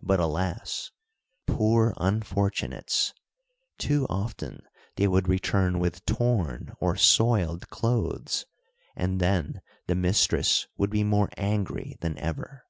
[0.00, 0.92] But alas!
[1.48, 3.12] poor unfortunates!
[3.78, 4.62] too often
[4.94, 8.46] they would return with torn or soiled clothes,
[8.94, 12.62] and then the mistress would be more angry than ever.